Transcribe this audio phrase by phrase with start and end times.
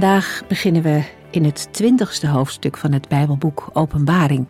[0.00, 4.48] Vandaag beginnen we in het twintigste hoofdstuk van het Bijbelboek Openbaring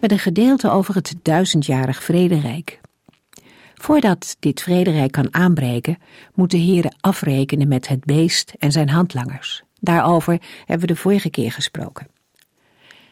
[0.00, 2.80] met een gedeelte over het duizendjarig vrederijk.
[3.74, 5.98] Voordat dit vrederijk kan aanbreken,
[6.34, 9.62] moet de Heer afrekenen met het beest en zijn handlangers.
[9.80, 12.08] Daarover hebben we de vorige keer gesproken.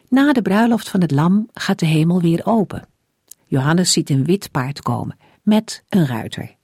[0.08, 2.88] Na de bruiloft van het lam gaat de hemel weer open.
[3.46, 6.54] Johannes ziet een wit paard komen met een ruiter.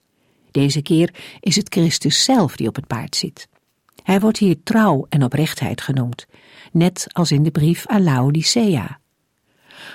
[0.51, 3.51] Deze keer is het Christus zelf die op het paard zit.
[4.03, 6.27] Hij wordt hier trouw en oprechtheid genoemd,
[6.73, 9.01] net als in de brief aan Laodicea.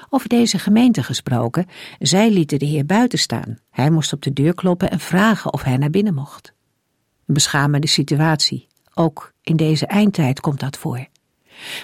[0.10, 1.66] Over deze gemeente gesproken,
[2.00, 3.58] zij lieten de Heer buiten staan.
[3.70, 6.54] Hij moest op de deur kloppen en vragen of hij naar binnen mocht.
[7.26, 8.68] Een beschamende situatie.
[8.94, 11.08] Ook in deze eindtijd komt dat voor.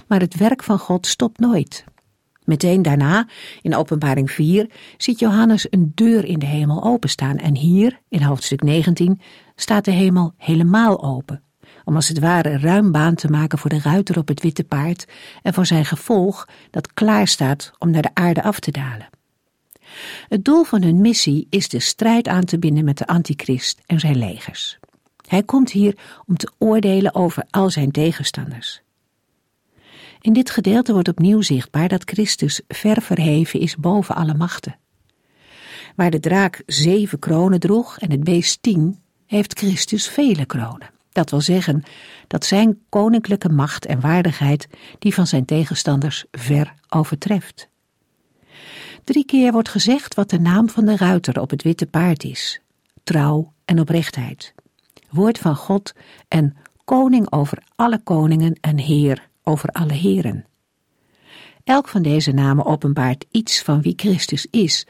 [0.07, 1.83] Maar het werk van God stopt nooit.
[2.43, 3.27] Meteen daarna,
[3.61, 8.63] in Openbaring 4, ziet Johannes een deur in de hemel openstaan en hier, in hoofdstuk
[8.63, 9.21] 19,
[9.55, 11.43] staat de hemel helemaal open
[11.83, 15.05] om als het ware ruim baan te maken voor de ruiter op het witte paard
[15.41, 19.09] en voor zijn gevolg dat klaar staat om naar de aarde af te dalen.
[20.27, 23.99] Het doel van hun missie is de strijd aan te binden met de antichrist en
[23.99, 24.79] zijn legers.
[25.27, 28.81] Hij komt hier om te oordelen over al zijn tegenstanders.
[30.21, 34.77] In dit gedeelte wordt opnieuw zichtbaar dat Christus ver verheven is boven alle machten.
[35.95, 40.92] Waar de draak zeven kronen droeg en het beest tien, heeft Christus vele kronen.
[41.13, 41.83] Dat wil zeggen
[42.27, 44.67] dat zijn koninklijke macht en waardigheid
[44.99, 47.69] die van zijn tegenstanders ver overtreft.
[49.03, 52.61] Drie keer wordt gezegd wat de naam van de ruiter op het witte paard is:
[53.03, 54.53] trouw en oprechtheid,
[55.09, 55.93] woord van God
[56.27, 60.45] en koning over alle koningen en heer over alle heren.
[61.63, 64.87] Elk van deze namen openbaart iets van wie Christus is,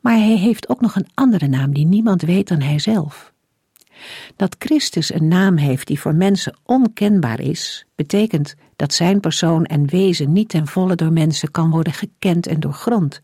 [0.00, 3.31] maar hij heeft ook nog een andere naam die niemand weet dan hijzelf.
[4.36, 9.86] Dat Christus een naam heeft die voor mensen onkenbaar is, betekent dat zijn persoon en
[9.86, 13.20] wezen niet ten volle door mensen kan worden gekend en doorgrond,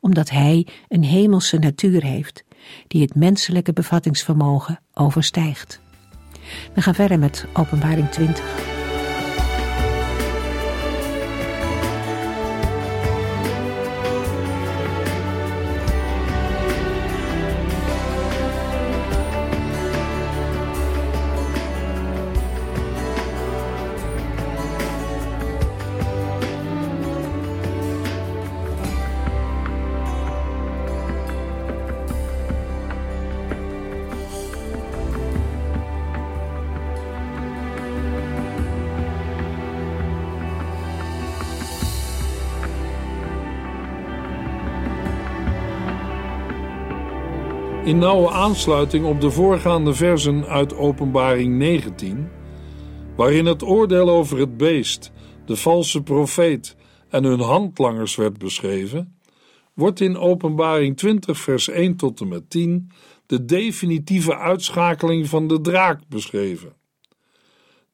[0.00, 2.44] omdat hij een hemelse natuur heeft,
[2.86, 5.80] die het menselijke bevattingsvermogen overstijgt.
[6.74, 8.77] We gaan verder met Openbaring 20.
[47.98, 52.28] In nauwe aansluiting op de voorgaande versen uit Openbaring 19,
[53.16, 55.12] waarin het oordeel over het beest,
[55.46, 56.76] de valse profeet
[57.08, 59.18] en hun handlangers werd beschreven,
[59.74, 62.90] wordt in Openbaring 20, vers 1 tot en met 10
[63.26, 66.72] de definitieve uitschakeling van de draak beschreven.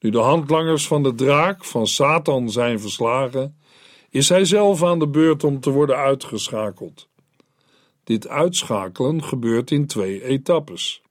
[0.00, 3.58] Nu de handlangers van de draak, van Satan, zijn verslagen,
[4.10, 7.08] is hij zelf aan de beurt om te worden uitgeschakeld.
[8.04, 11.02] Dit uitschakelen gebeurt in twee etappes.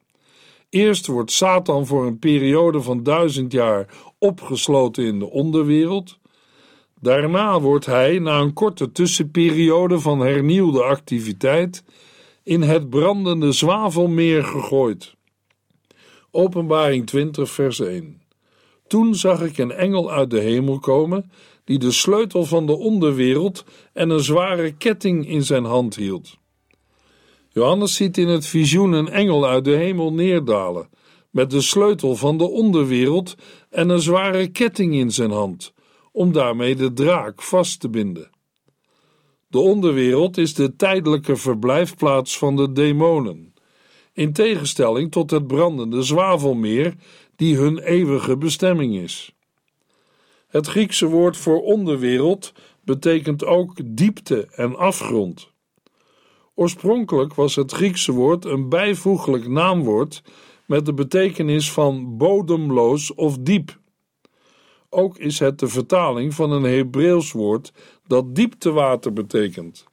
[0.69, 3.87] Eerst wordt Satan voor een periode van duizend jaar
[4.17, 6.17] opgesloten in de onderwereld.
[6.99, 11.83] Daarna wordt hij, na een korte tussenperiode van hernieuwde activiteit,
[12.43, 15.15] in het brandende zwavelmeer gegooid.
[16.31, 18.21] Openbaring 20, vers 1.
[18.87, 21.31] Toen zag ik een engel uit de hemel komen,
[21.63, 26.37] die de sleutel van de onderwereld en een zware ketting in zijn hand hield.
[27.53, 30.89] Johannes ziet in het visioen een engel uit de hemel neerdalen,
[31.29, 33.35] met de sleutel van de onderwereld
[33.69, 35.73] en een zware ketting in zijn hand,
[36.11, 38.29] om daarmee de draak vast te binden.
[39.47, 43.53] De onderwereld is de tijdelijke verblijfplaats van de demonen,
[44.13, 46.95] in tegenstelling tot het brandende zwavelmeer,
[47.35, 49.35] die hun eeuwige bestemming is.
[50.47, 55.52] Het Griekse woord voor onderwereld betekent ook diepte en afgrond.
[56.55, 60.23] Oorspronkelijk was het Griekse woord een bijvoeglijk naamwoord
[60.65, 63.79] met de betekenis van bodemloos of diep.
[64.89, 67.73] Ook is het de vertaling van een Hebreeuws woord
[68.07, 69.85] dat dieptewater betekent,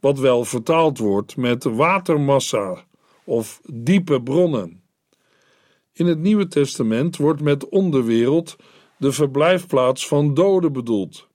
[0.00, 2.84] wat wel vertaald wordt met watermassa
[3.24, 4.82] of diepe bronnen.
[5.92, 8.56] In het Nieuwe Testament wordt met onderwereld
[8.98, 11.28] de verblijfplaats van doden bedoeld,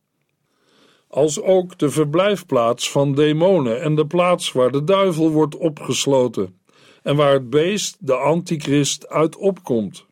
[1.09, 6.59] als ook de verblijfplaats van demonen en de plaats waar de duivel wordt opgesloten
[7.03, 10.06] en waar het beest, de antichrist, uit opkomt.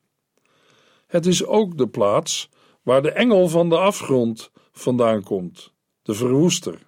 [1.07, 2.49] Het is ook de plaats
[2.81, 6.85] waar de engel van de afgrond vandaan komt, de verwoester.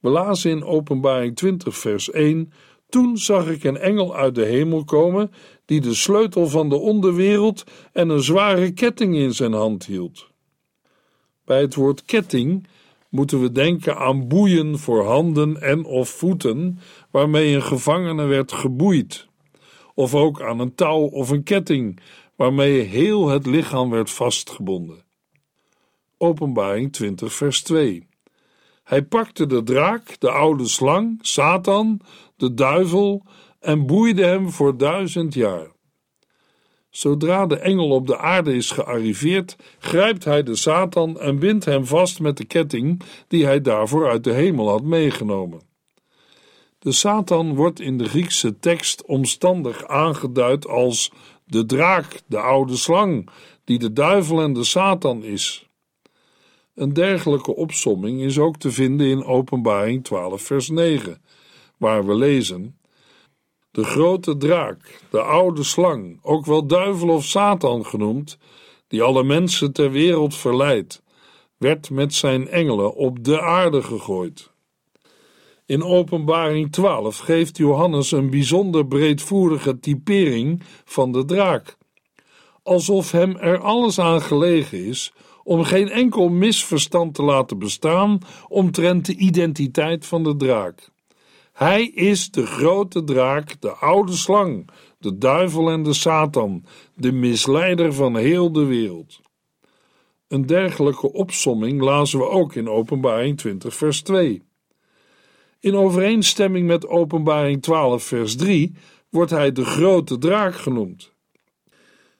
[0.00, 2.52] We in Openbaring 20, vers 1:
[2.88, 5.32] Toen zag ik een engel uit de hemel komen,
[5.64, 10.30] die de sleutel van de onderwereld en een zware ketting in zijn hand hield.
[11.44, 12.66] Bij het woord ketting
[13.16, 16.78] moeten we denken aan boeien voor handen en of voeten,
[17.10, 19.28] waarmee een gevangene werd geboeid,
[19.94, 22.00] of ook aan een touw of een ketting,
[22.34, 25.04] waarmee heel het lichaam werd vastgebonden.
[26.18, 28.06] Openbaring 20, vers 2.
[28.84, 32.00] Hij pakte de draak, de oude slang, Satan,
[32.36, 33.24] de duivel,
[33.60, 35.75] en boeide hem voor duizend jaar.
[36.96, 41.86] Zodra de engel op de aarde is gearriveerd, grijpt hij de Satan en bindt hem
[41.86, 45.60] vast met de ketting die hij daarvoor uit de hemel had meegenomen.
[46.78, 51.12] De Satan wordt in de Griekse tekst omstandig aangeduid als
[51.44, 53.28] de draak, de oude slang,
[53.64, 55.68] die de duivel en de Satan is.
[56.74, 61.22] Een dergelijke opsomming is ook te vinden in Openbaring 12, vers 9,
[61.76, 62.78] waar we lezen:
[63.76, 68.38] De grote draak, de oude slang, ook wel duivel of Satan genoemd,
[68.88, 71.02] die alle mensen ter wereld verleidt,
[71.56, 74.50] werd met zijn engelen op de aarde gegooid.
[75.66, 81.76] In Openbaring 12 geeft Johannes een bijzonder breedvoerige typering van de draak,
[82.62, 85.12] alsof hem er alles aan gelegen is
[85.44, 88.18] om geen enkel misverstand te laten bestaan
[88.48, 90.94] omtrent de identiteit van de draak.
[91.56, 94.68] Hij is de grote draak, de oude slang,
[94.98, 96.64] de duivel en de Satan,
[96.94, 99.20] de misleider van heel de wereld.
[100.28, 104.42] Een dergelijke opsomming lazen we ook in Openbaring 20, vers 2.
[105.60, 108.74] In overeenstemming met Openbaring 12, vers 3
[109.10, 111.12] wordt hij de grote draak genoemd.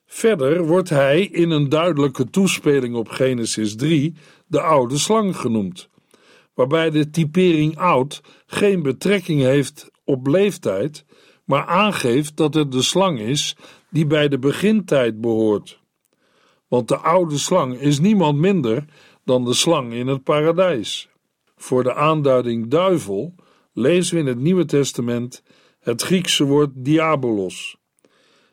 [0.07, 4.15] Verder wordt hij in een duidelijke toespeling op Genesis 3
[4.47, 5.89] de oude slang genoemd,
[6.57, 11.05] waarbij de typering oud geen betrekking heeft op leeftijd,
[11.45, 13.57] maar aangeeft dat het de slang is
[13.91, 15.81] die bij de begintijd behoort.
[16.69, 18.85] Want de oude slang is niemand minder
[19.25, 21.09] dan de slang in het paradijs.
[21.57, 23.35] Voor de aanduiding duivel
[23.73, 25.43] lezen we in het Nieuwe Testament
[25.81, 27.77] het Griekse woord diabolos.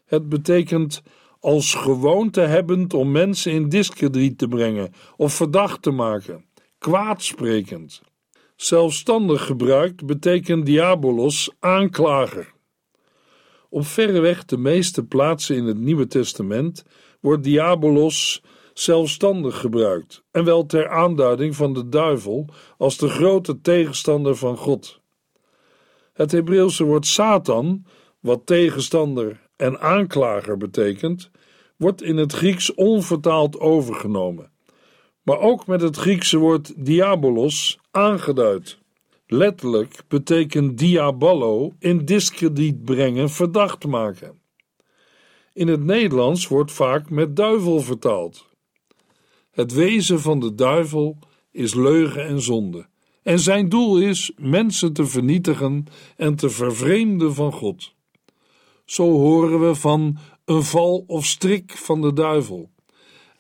[0.06, 1.04] Het betekent
[1.40, 6.46] als gewoonte hebbend om mensen in discrediet te brengen of verdacht te maken,
[6.84, 8.02] kwaadsprekend.
[8.56, 12.54] Zelfstandig gebruikt betekent diabolos aanklager.
[13.70, 16.86] Op verreweg de meeste plaatsen in het Nieuwe Testament
[17.20, 18.44] wordt diabolos
[18.74, 25.00] zelfstandig gebruikt, en wel ter aanduiding van de duivel als de grote tegenstander van God.
[26.14, 27.86] Het Hebreeuwse woord Satan,
[28.20, 31.32] wat tegenstander en aanklager betekent,
[31.78, 34.53] wordt in het Grieks onvertaald overgenomen,
[35.24, 38.78] maar ook met het Griekse woord diabolos aangeduid.
[39.28, 44.42] Letterlijk betekent diaballo in discrediet brengen, verdacht maken.
[45.54, 48.46] In het Nederlands wordt vaak met duivel vertaald.
[49.52, 51.18] Het wezen van de duivel
[51.52, 52.88] is leugen en zonde,
[53.24, 55.86] en zijn doel is mensen te vernietigen
[56.18, 57.94] en te vervreemden van God.
[58.86, 62.73] Zo horen we van een val of strik van de duivel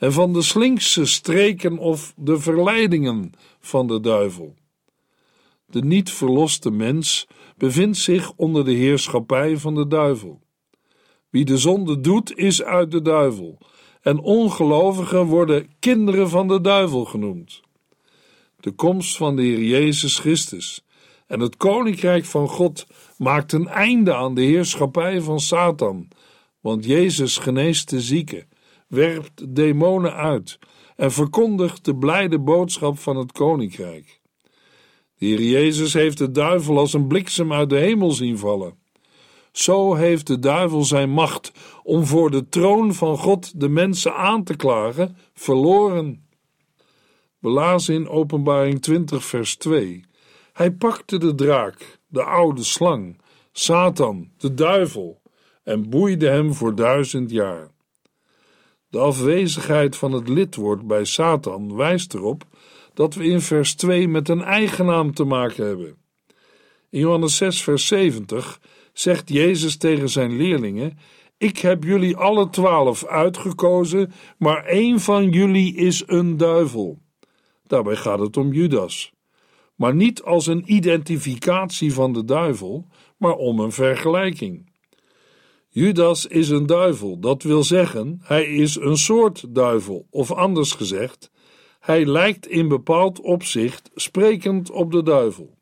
[0.03, 4.55] en van de slinkse streken of de verleidingen van de duivel.
[5.65, 10.41] De niet verloste mens bevindt zich onder de heerschappij van de duivel.
[11.29, 13.57] Wie de zonde doet, is uit de duivel,
[14.01, 17.62] en ongelovigen worden kinderen van de duivel genoemd.
[18.60, 20.86] De komst van de Heer Jezus Christus
[21.27, 22.86] en het koninkrijk van God
[23.17, 26.07] maakt een einde aan de heerschappij van Satan,
[26.60, 28.51] want Jezus geneest de zieken,
[28.93, 30.59] werpt demonen uit
[30.95, 34.21] en verkondigt de blijde boodschap van het koninkrijk.
[35.17, 38.77] De Jezus heeft de duivel als een bliksem uit de hemel zien vallen.
[39.51, 41.51] Zo heeft de duivel zijn macht
[41.83, 46.27] om voor de troon van God de mensen aan te klagen verloren.
[47.39, 50.05] Lazen in Openbaring 20, vers 2.
[50.53, 53.21] Hij pakte de draak, de oude slang,
[53.51, 55.21] Satan, de duivel,
[55.63, 57.73] en boeide hem voor duizend jaar.
[58.93, 62.43] De afwezigheid van het lidwoord bij Satan wijst erop
[62.93, 65.95] dat we in vers 2 met een eigen naam te maken hebben.
[66.89, 70.97] In Johannes 6, vers 70 zegt Jezus tegen zijn leerlingen:
[71.38, 77.00] Ik heb jullie alle twaalf uitgekozen, maar één van jullie is een duivel.
[77.67, 79.13] Daarbij gaat het om Judas.
[79.75, 84.71] Maar niet als een identificatie van de duivel, maar om een vergelijking.
[85.75, 91.32] Judas is een duivel, dat wil zeggen, hij is een soort duivel, of anders gezegd,
[91.80, 95.58] hij lijkt in bepaald opzicht sprekend op de duivel.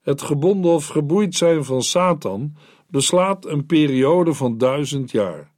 [0.00, 2.56] Het gebonden of geboeid zijn van Satan
[2.88, 5.52] beslaat een periode van duizend jaar.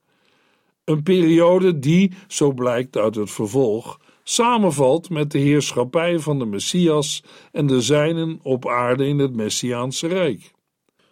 [0.84, 7.22] Een periode die, zo blijkt uit het vervolg, samenvalt met de heerschappij van de Messias
[7.52, 10.56] en de zijnen op aarde in het Messiaanse Rijk.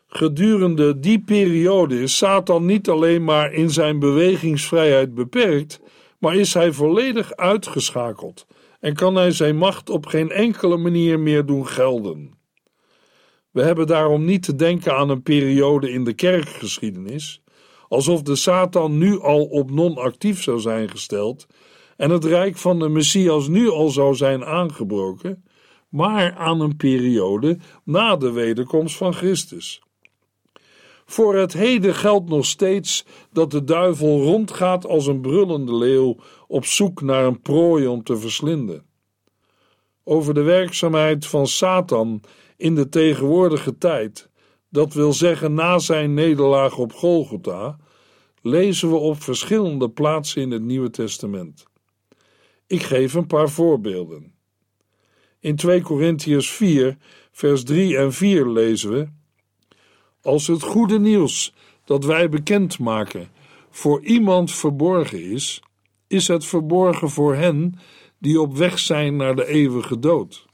[0.06, 5.80] Gedurende die periode is Satan niet alleen maar in zijn bewegingsvrijheid beperkt,
[6.18, 8.46] maar is hij volledig uitgeschakeld
[8.80, 12.34] en kan hij zijn macht op geen enkele manier meer doen gelden.
[13.50, 17.42] We hebben daarom niet te denken aan een periode in de kerkgeschiedenis,
[17.88, 21.46] alsof de Satan nu al op non-actief zou zijn gesteld
[21.96, 25.44] en het rijk van de Messias nu al zou zijn aangebroken,
[25.88, 29.80] maar aan een periode na de wederkomst van Christus.
[31.06, 36.64] Voor het heden geldt nog steeds dat de duivel rondgaat als een brullende leeuw op
[36.64, 38.84] zoek naar een prooi om te verslinden.
[40.04, 42.20] Over de werkzaamheid van Satan
[42.56, 44.30] in de tegenwoordige tijd,
[44.68, 47.76] dat wil zeggen na zijn nederlaag op Golgotha,
[48.42, 51.64] lezen we op verschillende plaatsen in het Nieuwe Testament.
[52.66, 54.34] Ik geef een paar voorbeelden.
[55.40, 56.96] In 2 Korintiërs 4,
[57.32, 59.08] vers 3 en 4 lezen we:
[60.26, 61.52] Als het goede nieuws
[61.85, 63.30] dat wij bekendmaken
[63.71, 65.62] voor iemand verborgen is,
[66.06, 67.78] is het verborgen voor hen
[68.18, 70.47] die op weg zijn naar de eeuwige dood.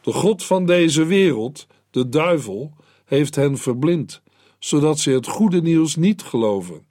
[0.00, 2.72] De God van deze wereld, de duivel,
[3.04, 4.22] heeft hen verblind,
[4.58, 6.86] zodat ze het goede nieuws niet geloven.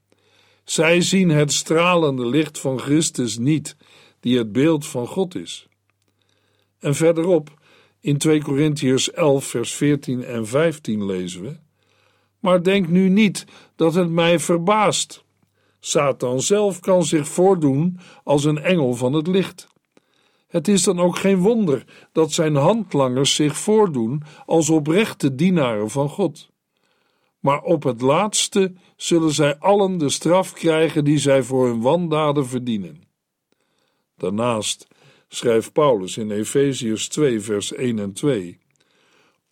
[0.63, 3.75] Zij zien het stralende licht van Christus niet,
[4.19, 5.67] die het beeld van God is.
[6.79, 7.61] En verderop,
[7.99, 11.61] in 2 Korintiërs 11, vers 14 en 15 lezen we:
[12.43, 13.45] Maar denk nu niet
[13.75, 15.23] dat het mij verbaast.
[15.79, 19.67] Satan zelf kan zich voordoen als een engel van het licht.
[20.47, 26.09] Het is dan ook geen wonder dat zijn handlangers zich voordoen als oprechte dienaren van
[26.09, 26.49] God.
[27.39, 32.47] Maar op het laatste zullen zij allen de straf krijgen die zij voor hun wandaden
[32.47, 33.03] verdienen.
[34.17, 34.87] Daarnaast
[35.27, 38.62] schrijft Paulus in Efeziërs 2, vers 1 en 2: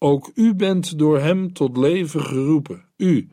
[0.03, 3.29] Ook u bent door hem tot leven geroepen, u,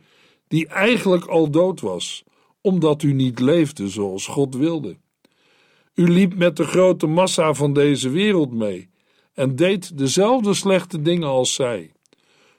[0.48, 2.24] die eigenlijk al dood was,
[2.60, 4.96] omdat u niet leefde zoals God wilde.
[5.94, 8.90] U liep met de grote massa van deze wereld mee
[9.34, 11.92] en deed dezelfde slechte dingen als zij.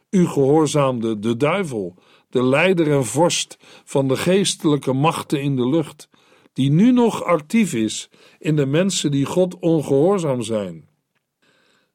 [0.10, 1.96] U gehoorzaamde de duivel,
[2.30, 6.10] de leider en vorst van de geestelijke machten in de lucht,
[6.54, 10.88] die nu nog actief is in de mensen die God ongehoorzaam zijn.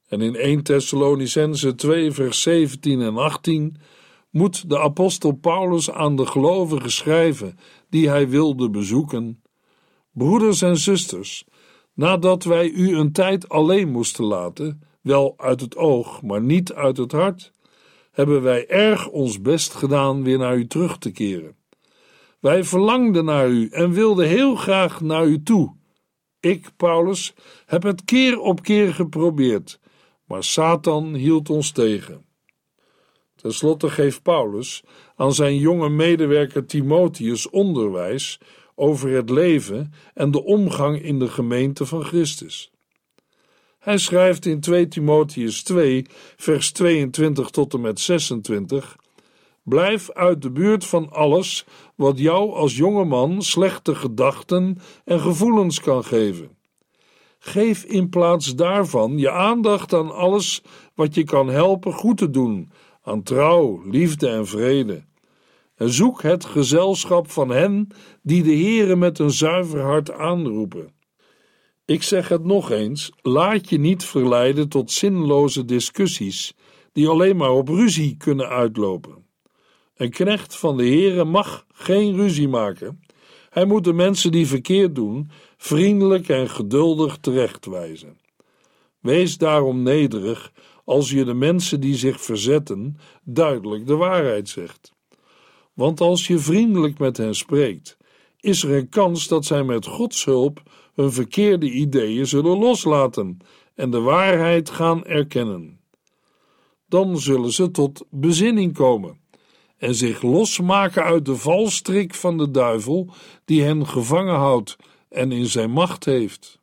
[0.08, 3.76] En in 1 Thessalonicense 2 vers 17 en 18
[4.30, 7.58] moet de apostel Paulus aan de gelovigen schrijven
[7.88, 9.42] die hij wilde bezoeken
[10.14, 11.44] Broeders en zusters,
[11.94, 16.96] nadat wij u een tijd alleen moesten laten, wel uit het oog, maar niet uit
[16.96, 17.52] het hart,
[18.10, 21.56] hebben wij erg ons best gedaan weer naar u terug te keren.
[22.40, 25.74] Wij verlangden naar u en wilden heel graag naar u toe.
[26.40, 27.34] Ik, Paulus,
[27.66, 29.80] heb het keer op keer geprobeerd,
[30.26, 32.24] maar Satan hield ons tegen.
[33.36, 34.82] Ten slotte geeft Paulus
[35.16, 38.40] aan zijn jonge medewerker Timotheus onderwijs
[38.74, 42.72] over het leven en de omgang in de gemeente van Christus.
[43.78, 48.96] Hij schrijft in 2 Timotheus 2, vers 22 tot en met 26:
[49.62, 51.64] Blijf uit de buurt van alles
[51.94, 56.53] wat jou als jonge man slechte gedachten en gevoelens kan geven.
[57.44, 60.62] Geef in plaats daarvan je aandacht aan alles
[60.94, 62.70] wat je kan helpen goed te doen,
[63.02, 65.04] aan trouw, liefde en vrede
[65.76, 67.88] en zoek het gezelschap van hen
[68.22, 70.92] die de Heere met een zuiver hart aanroepen.
[71.84, 76.54] Ik zeg het nog eens: laat je niet verleiden tot zinloze discussies
[76.92, 79.26] die alleen maar op ruzie kunnen uitlopen.
[79.94, 83.03] Een knecht van de Heere mag geen ruzie maken.
[83.54, 88.18] Hij moet de mensen die verkeerd doen vriendelijk en geduldig terechtwijzen.
[89.00, 90.52] Wees daarom nederig
[90.84, 94.92] als je de mensen die zich verzetten duidelijk de waarheid zegt.
[95.72, 97.96] Want als je vriendelijk met hen spreekt,
[98.40, 100.62] is er een kans dat zij met Gods hulp
[100.94, 103.38] hun verkeerde ideeën zullen loslaten
[103.74, 105.80] en de waarheid gaan erkennen.
[106.88, 109.22] Dan zullen ze tot bezinning komen
[109.76, 113.08] en zich losmaken uit de valstrik van de duivel
[113.44, 114.76] die hen gevangen houdt
[115.08, 116.60] en in zijn macht heeft.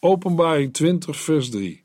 [0.00, 1.82] Openbaring 20, vers 3.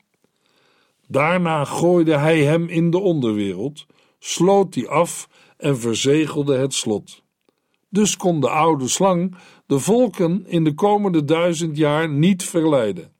[1.08, 3.86] Daarna gooide hij hem in de onderwereld,
[4.20, 7.24] sloot die af en verzegelde het slot.
[7.90, 13.14] Dus kon de oude slang de volken in de komende duizend jaar niet verleiden.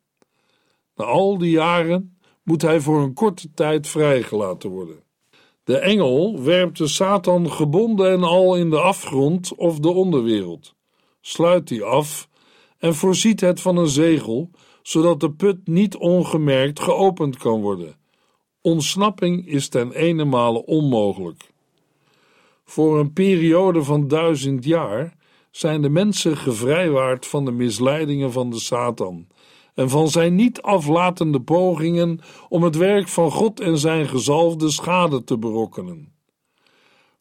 [0.96, 5.05] Na al die jaren moet hij voor een korte tijd vrijgelaten worden.
[5.66, 10.76] De engel werpt de Satan gebonden en al in de afgrond of de onderwereld,
[11.22, 12.30] sluit die af
[12.78, 14.50] en voorziet het van een zegel,
[14.82, 17.96] zodat de put niet ongemerkt geopend kan worden.
[18.62, 21.52] Ontsnapping is ten ene onmogelijk.
[22.66, 25.18] Voor een periode van duizend jaar
[25.52, 29.28] zijn de mensen gevrijwaard van de misleidingen van de Satan
[29.76, 35.24] en van zijn niet aflatende pogingen om het werk van God en zijn gezalfde schade
[35.24, 36.14] te berokkenen.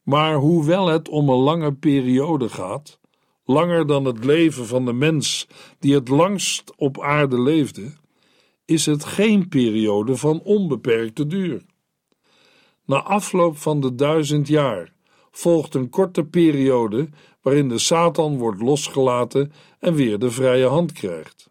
[0.03, 2.99] Maar hoewel het om een lange periode gaat,
[3.45, 5.47] langer dan het leven van de mens
[5.79, 7.93] die het langst op aarde leefde,
[8.65, 11.65] is het geen periode van onbeperkte duur.
[12.85, 14.93] Na afloop van de duizend jaar
[15.31, 17.09] volgt een korte periode
[17.41, 21.49] waarin de Satan wordt losgelaten en weer de vrije hand krijgt.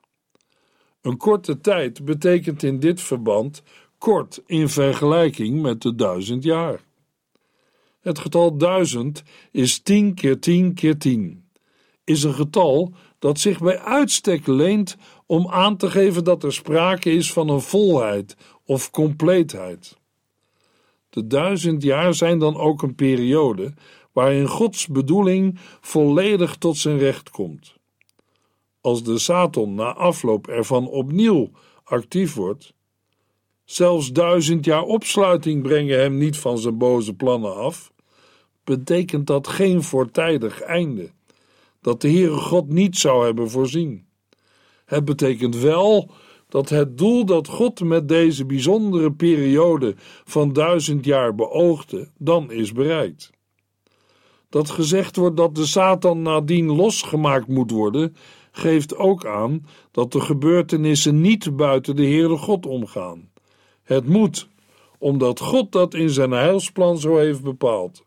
[1.05, 3.63] Een korte tijd betekent in dit verband
[3.99, 6.81] kort in vergelijking met de duizend jaar.
[8.01, 11.49] Het getal duizend is tien keer tien keer tien.
[12.05, 14.97] Is een getal dat zich bij uitstek leent
[15.27, 19.99] om aan te geven dat er sprake is van een volheid of compleetheid.
[21.11, 23.73] De duizend jaar zijn dan ook een periode
[24.13, 27.75] waarin Gods bedoeling volledig tot zijn recht komt.
[28.85, 31.51] Als de Satan na afloop ervan opnieuw
[31.85, 32.75] actief wordt,
[33.65, 37.93] zelfs duizend jaar opsluiting brengen hem niet van zijn boze plannen af,
[38.65, 41.11] betekent dat geen voortijdig einde,
[41.81, 44.07] dat de Heere God niet zou hebben voorzien.
[44.85, 46.11] Het betekent wel
[46.49, 49.95] dat het doel dat God met deze bijzondere periode
[50.25, 53.31] van duizend jaar beoogde, dan is bereikt.
[54.49, 58.17] Dat gezegd wordt dat de Satan nadien losgemaakt moet worden,
[58.57, 63.31] geeft ook aan dat de gebeurtenissen niet buiten de Heere God omgaan.
[63.83, 64.49] Het moet,
[64.99, 68.05] omdat God dat in zijn heilsplan zo heeft bepaald.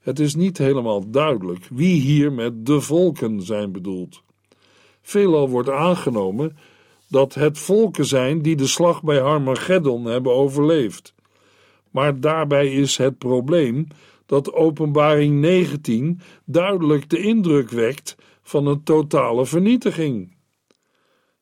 [0.00, 4.22] Het is niet helemaal duidelijk wie hier met de volken zijn bedoeld.
[5.02, 6.56] Veelal wordt aangenomen
[7.08, 11.14] dat het volken zijn die de slag bij Harmageddon hebben overleefd.
[11.90, 13.86] Maar daarbij is het probleem
[14.26, 20.36] dat Openbaring 19 duidelijk de indruk wekt van een totale vernietiging.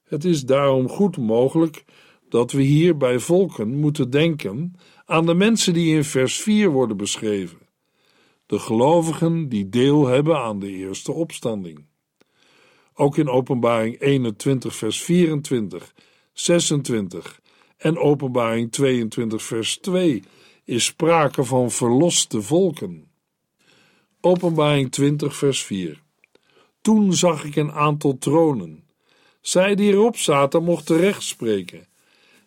[0.02, 1.84] Het is daarom goed mogelijk
[2.28, 6.96] dat we hier bij volken moeten denken aan de mensen die in vers 4 worden
[6.96, 7.58] beschreven,
[8.46, 11.84] de gelovigen die deel hebben aan de eerste opstanding.
[12.94, 15.94] Ook in Openbaring 21, vers 24,
[16.32, 17.40] 26
[17.76, 20.22] en Openbaring 22, vers 2
[20.64, 23.10] is sprake van verloste volken.
[24.20, 26.01] Openbaring 20, vers 4.
[26.82, 28.84] Toen zag ik een aantal tronen.
[29.40, 31.86] Zij die erop zaten mochten recht spreken.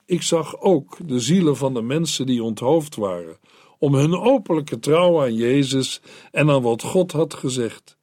[0.05, 3.37] Ik zag ook de zielen van de mensen die onthoofd waren,
[3.79, 7.97] om hun openlijke trouw aan Jezus en aan wat God had gezegd.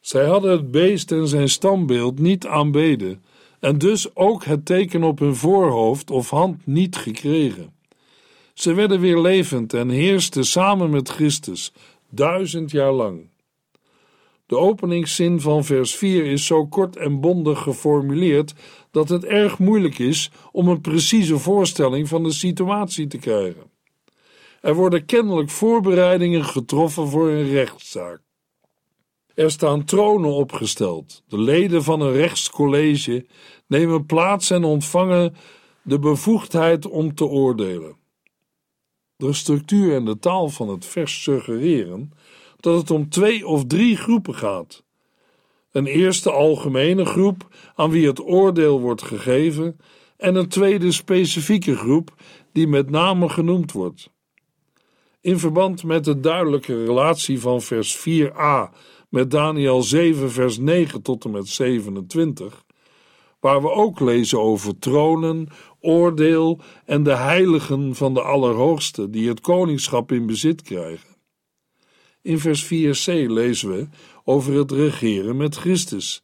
[0.00, 3.24] Zij hadden het beest en zijn standbeeld niet aanbeden,
[3.60, 7.74] en dus ook het teken op hun voorhoofd of hand niet gekregen.
[8.54, 11.72] Ze werden weer levend en heersten samen met Christus
[12.08, 13.30] duizend jaar lang.
[14.52, 18.54] De openingszin van vers 4 is zo kort en bondig geformuleerd
[18.90, 23.70] dat het erg moeilijk is om een precieze voorstelling van de situatie te krijgen.
[24.60, 28.20] Er worden kennelijk voorbereidingen getroffen voor een rechtszaak.
[29.34, 31.22] Er staan tronen opgesteld.
[31.26, 33.26] De leden van een rechtscollege
[33.66, 35.34] nemen plaats en ontvangen
[35.82, 37.96] de bevoegdheid om te oordelen.
[39.16, 42.12] De structuur en de taal van het vers suggereren
[42.62, 44.84] dat het om twee of drie groepen gaat.
[45.70, 49.76] Een eerste algemene groep aan wie het oordeel wordt gegeven,
[50.16, 52.14] en een tweede specifieke groep
[52.52, 54.10] die met name genoemd wordt.
[55.20, 58.74] In verband met de duidelijke relatie van vers 4a
[59.08, 62.64] met Daniel 7, vers 9 tot en met 27,
[63.40, 65.48] waar we ook lezen over tronen,
[65.80, 71.11] oordeel en de heiligen van de Allerhoogste die het koningschap in bezit krijgen.
[72.22, 73.86] In vers 4c lezen we
[74.24, 76.22] over het regeren met Christus.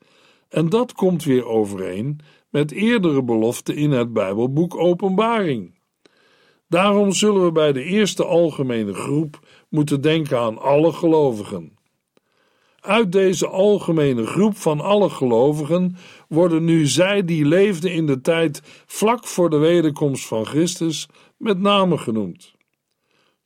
[0.48, 5.78] En dat komt weer overeen met eerdere beloften in het Bijbelboek Openbaring.
[6.68, 11.76] Daarom zullen we bij de eerste algemene groep moeten denken aan alle gelovigen.
[12.80, 15.96] Uit deze algemene groep van alle gelovigen
[16.28, 21.58] worden nu zij die leefden in de tijd vlak voor de wederkomst van Christus met
[21.58, 22.56] name genoemd.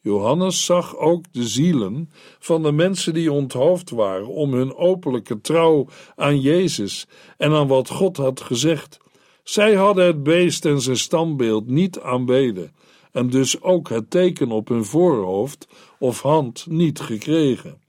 [0.03, 5.89] Johannes zag ook de zielen van de mensen die onthoofd waren om hun openlijke trouw
[6.17, 8.99] aan Jezus en aan wat God had gezegd.
[9.43, 12.73] Zij hadden het beest en zijn standbeeld niet aanbeden
[13.13, 17.81] en dus ook het teken op hun voorhoofd of hand niet gekregen.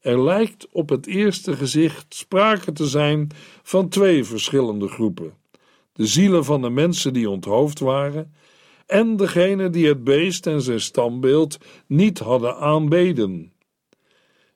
[0.00, 3.30] Er lijkt op het eerste gezicht sprake te zijn
[3.62, 5.34] van twee verschillende groepen:
[5.92, 8.32] de zielen van de mensen die onthoofd waren
[8.86, 13.52] en degene die het beest en zijn stambeeld niet hadden aanbeden.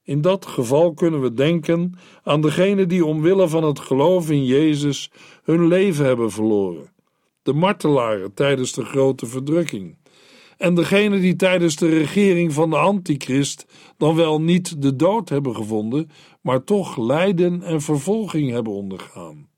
[0.03, 5.11] In dat geval kunnen we denken aan degenen die omwille van het geloof in Jezus
[5.43, 6.93] hun leven hebben verloren,
[7.43, 9.97] de martelaren tijdens de grote verdrukking,
[10.57, 15.55] en degenen die tijdens de regering van de Antichrist dan wel niet de dood hebben
[15.55, 16.11] gevonden,
[16.41, 19.49] maar toch lijden en vervolging hebben ondergaan.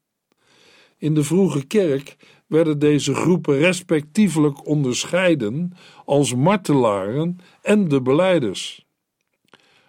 [0.98, 2.16] In de vroege kerk
[2.48, 5.72] werden deze groepen respectievelijk onderscheiden
[6.04, 8.86] als martelaren en de beleiders.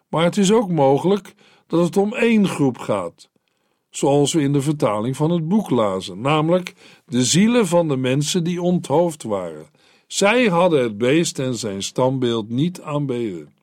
[0.08, 1.34] Maar het is ook mogelijk
[1.67, 3.30] dat het om één groep gaat,
[3.89, 6.74] zoals we in de vertaling van het boek lazen, namelijk
[7.06, 9.67] de zielen van de mensen die onthoofd waren.
[10.08, 13.54] Zij hadden het beest en zijn standbeeld niet aanbeden.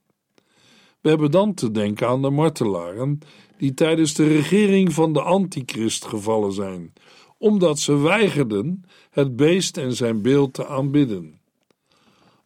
[1.00, 3.18] We hebben dan te denken aan de martelaren
[3.56, 6.92] die tijdens de regering van de antichrist gevallen zijn,
[7.38, 11.40] omdat ze weigerden het beest en zijn beeld te aanbidden.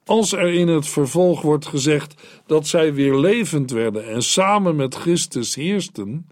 [0.05, 4.95] Als er in het vervolg wordt gezegd dat zij weer levend werden en samen met
[4.95, 6.27] Christus heersten,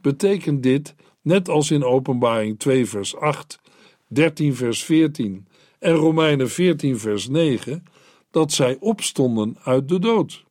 [0.00, 3.58] betekent dit, net als in Openbaring 2 vers 8,
[4.06, 5.46] 13 vers 14
[5.78, 7.84] en Romeinen 14 vers 9,
[8.30, 10.44] dat zij opstonden uit de dood.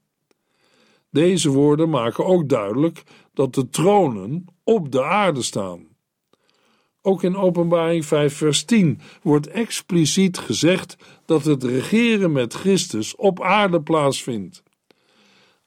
[1.10, 5.91] Deze woorden maken ook duidelijk dat de tronen op de aarde staan.
[7.02, 13.42] Ook in Openbaring 5, vers 10 wordt expliciet gezegd dat het regeren met Christus op
[13.42, 14.64] aarde plaatsvindt.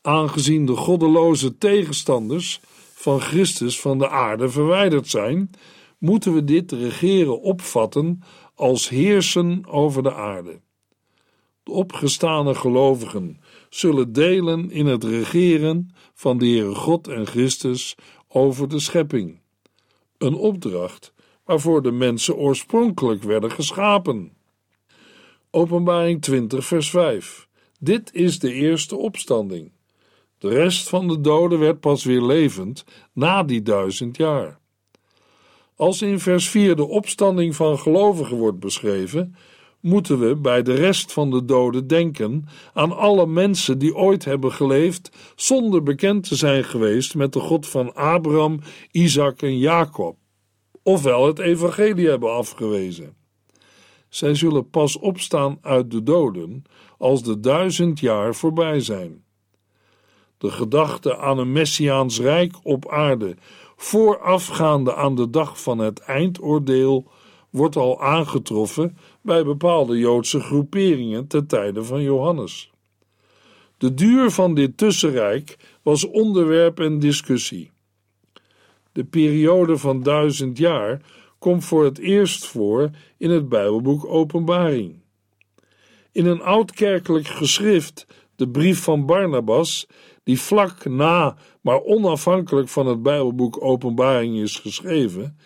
[0.00, 2.60] Aangezien de goddeloze tegenstanders
[2.94, 5.50] van Christus van de aarde verwijderd zijn,
[5.98, 8.22] moeten we dit regeren opvatten
[8.54, 10.60] als heersen over de aarde.
[11.62, 17.94] De opgestane gelovigen zullen delen in het regeren van de Heere God en Christus
[18.28, 19.40] over de schepping.
[20.18, 21.13] Een opdracht
[21.44, 24.32] waarvoor de mensen oorspronkelijk werden geschapen.
[25.50, 27.48] Openbaring 20, vers 5.
[27.78, 29.72] Dit is de eerste opstanding.
[30.38, 34.58] De rest van de doden werd pas weer levend na die duizend jaar.
[35.76, 39.36] Als in vers 4 de opstanding van gelovigen wordt beschreven,
[39.80, 44.52] moeten we bij de rest van de doden denken aan alle mensen die ooit hebben
[44.52, 50.16] geleefd zonder bekend te zijn geweest met de God van Abraham, Isaac en Jacob
[50.84, 53.16] ofwel het evangelie hebben afgewezen.
[54.08, 56.64] Zij zullen pas opstaan uit de doden
[56.98, 59.24] als de duizend jaar voorbij zijn.
[60.38, 63.36] De gedachte aan een messiaans rijk op aarde,
[63.76, 67.10] voorafgaande aan de dag van het eindoordeel,
[67.50, 72.72] wordt al aangetroffen bij bepaalde Joodse groeperingen ten tijde van Johannes.
[73.78, 77.73] De duur van dit tussenrijk was onderwerp en discussie.
[78.94, 81.00] De periode van duizend jaar
[81.38, 84.94] komt voor het eerst voor in het Bijbelboek Openbaring.
[86.12, 89.86] In een oudkerkelijk geschrift, de brief van Barnabas,
[90.22, 95.38] die vlak na, maar onafhankelijk van het Bijbelboek Openbaring is geschreven,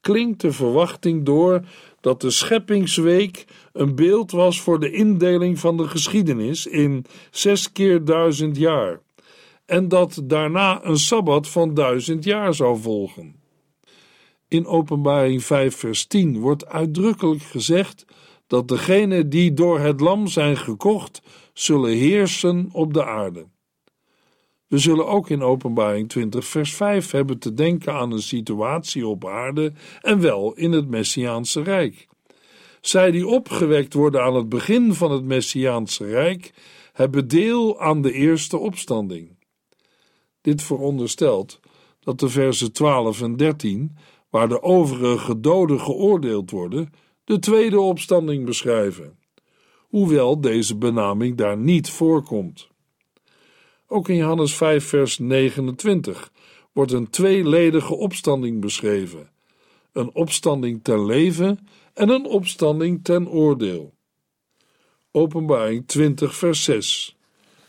[0.00, 1.60] klinkt de verwachting door
[2.00, 8.04] dat de scheppingsweek een beeld was voor de indeling van de geschiedenis in zes keer
[8.04, 9.00] duizend jaar
[9.66, 13.40] en dat daarna een sabbat van duizend jaar zou volgen.
[14.48, 18.04] In Openbaring 5, vers 10 wordt uitdrukkelijk gezegd
[18.46, 23.46] dat degenen die door het Lam zijn gekocht, zullen heersen op de aarde.
[24.66, 29.26] We zullen ook in Openbaring 20, vers 5 hebben te denken aan een situatie op
[29.26, 32.06] aarde en wel in het Messiaanse Rijk.
[32.80, 36.52] Zij die opgewekt worden aan het begin van het Messiaanse Rijk,
[36.92, 39.35] hebben deel aan de eerste opstanding.
[40.46, 41.60] Dit veronderstelt
[42.00, 43.96] dat de versen 12 en 13,
[44.30, 46.92] waar de overige doden geoordeeld worden,
[47.24, 49.18] de tweede opstanding beschrijven,
[49.76, 52.68] hoewel deze benaming daar niet voorkomt.
[53.86, 56.32] Ook in Johannes 5, vers 29
[56.72, 59.30] wordt een tweeledige opstanding beschreven:
[59.92, 63.94] een opstanding ten leven en een opstanding ten oordeel.
[65.10, 67.16] Openbaring 20, vers 6.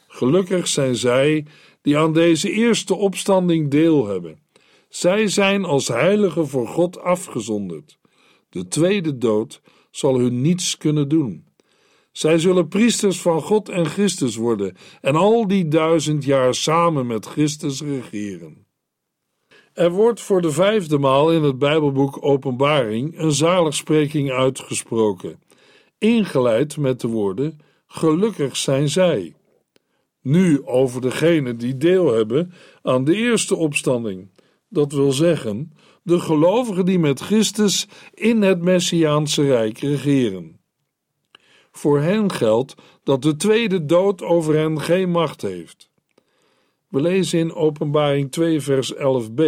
[0.08, 1.46] Gelukkig zijn zij
[1.82, 4.40] die aan deze eerste opstanding deel hebben.
[4.90, 7.98] Zij zijn als heiligen voor God afgezonderd.
[8.50, 9.62] De tweede dood
[9.92, 11.46] zal hun niets kunnen doen.
[12.12, 17.26] Zij zullen priesters van God en Christus worden en al die duizend jaar samen met
[17.26, 18.66] Christus regeren.
[19.74, 25.40] Er wordt voor de vijfde maal in het Bijbelboek Openbaring een zaligspreking uitgesproken,
[25.98, 29.36] ingeleid met de woorden: Gelukkig zijn zij.
[30.28, 34.28] Nu over degenen die deel hebben aan de eerste opstanding,
[34.70, 40.60] dat wil zeggen, de gelovigen die met Christus in het Messiaanse Rijk regeren.
[41.72, 45.90] Voor hen geldt dat de tweede dood over hen geen macht heeft.
[46.88, 49.44] We lezen in Openbaring 2, vers 11b: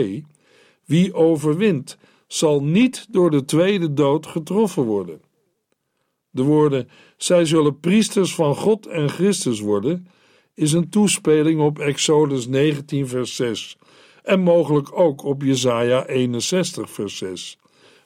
[0.86, 5.22] Wie overwint, zal niet door de tweede dood getroffen worden.
[6.30, 10.08] De woorden: Zij zullen priesters van God en Christus worden,
[10.60, 13.78] is een toespeling op Exodus 19, vers 6
[14.24, 17.60] en mogelijk ook op Jesaja 61, vers 6,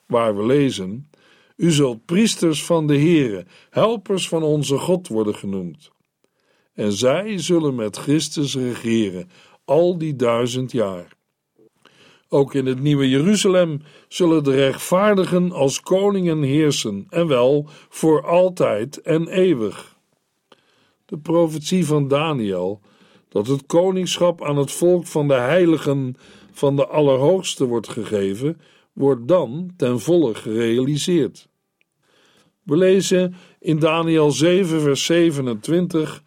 [0.06, 1.10] waar we lezen:
[1.56, 5.92] U zult priesters van de Heere, helpers van onze God worden genoemd.
[6.74, 9.30] En zij zullen met Christus regeren
[9.66, 11.08] al die duizend jaar.
[12.30, 19.02] Ook in het nieuwe Jeruzalem zullen de rechtvaardigen als koningen heersen, en wel voor altijd
[19.02, 19.93] en eeuwig.
[21.14, 22.82] De profetie van Daniel
[23.30, 26.16] dat het koningschap aan het volk van de heiligen
[26.52, 28.62] van de Allerhoogste wordt gegeven,
[28.94, 31.48] wordt dan ten volle gerealiseerd.
[32.64, 36.24] We lezen in Daniel 7, vers 27: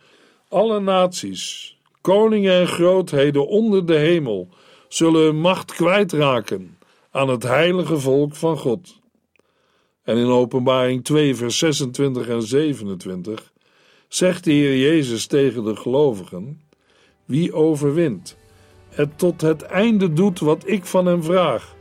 [0.49, 4.49] Alle naties, koningen en grootheden onder de hemel
[4.89, 6.79] zullen hun macht kwijtraken
[7.11, 9.01] aan het heilige volk van God.
[10.03, 13.55] En in Openbaring 2, vers 26 en 27
[14.09, 16.61] zegt de Heer Jezus tegen de gelovigen:
[17.25, 18.37] wie overwint,
[18.89, 21.77] het tot het einde doet wat ik van hem vraag,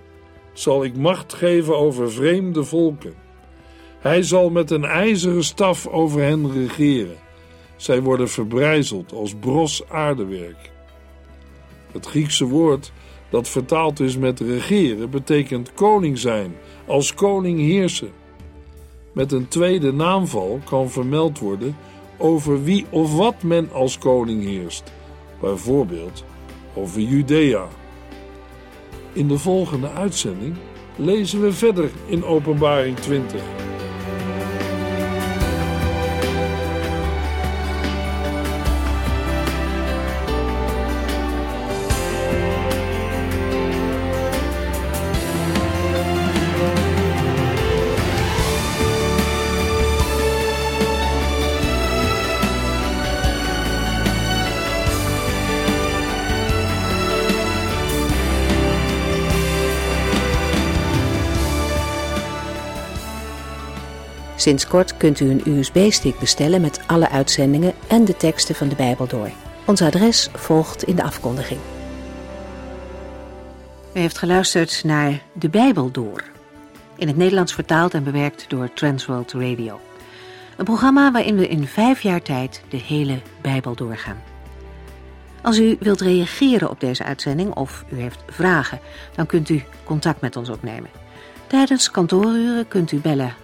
[0.53, 3.13] zal ik macht geven over vreemde volken.
[3.99, 7.17] Hij zal met een ijzeren staf over hen regeren.
[7.75, 10.71] Zij worden verbrijzeld als bros aardewerk.
[11.91, 12.91] Het Griekse woord
[13.29, 16.55] dat vertaald is met regeren betekent koning zijn,
[16.87, 18.11] als koning heersen.
[19.13, 21.75] Met een tweede naamval kan vermeld worden
[22.17, 24.91] over wie of wat men als koning heerst
[25.39, 26.23] bijvoorbeeld
[26.73, 27.67] over Judea.
[29.13, 30.55] In de volgende uitzending
[30.95, 33.41] lezen we verder in Openbaring 20.
[64.45, 68.75] Sinds kort kunt u een USB-stick bestellen met alle uitzendingen en de teksten van de
[68.75, 69.29] Bijbel door.
[69.65, 71.59] Ons adres volgt in de afkondiging.
[73.93, 76.23] U heeft geluisterd naar De Bijbel Door.
[76.95, 79.79] In het Nederlands vertaald en bewerkt door Transworld Radio.
[80.57, 84.21] Een programma waarin we in vijf jaar tijd de hele Bijbel doorgaan.
[85.41, 88.79] Als u wilt reageren op deze uitzending of u heeft vragen,
[89.15, 90.89] dan kunt u contact met ons opnemen.
[91.47, 93.43] Tijdens kantooruren kunt u bellen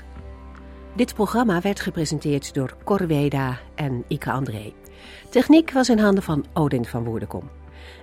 [0.95, 4.73] Dit programma werd gepresenteerd door Corweda en Ike André.
[5.29, 7.49] Techniek was in handen van Odin van Woerdenkom.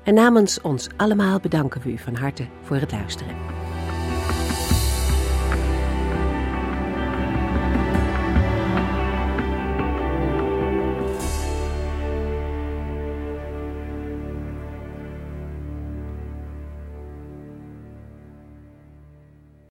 [0.04, 3.36] En namens ons allemaal bedanken we u van harte voor het luisteren.